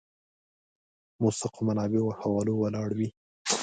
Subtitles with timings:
[1.21, 3.09] موثقو منابعو او حوالو ولاړ وي.